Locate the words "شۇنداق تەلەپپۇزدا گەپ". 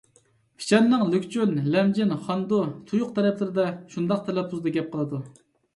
3.95-4.95